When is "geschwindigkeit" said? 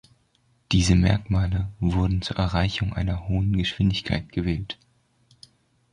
3.55-4.31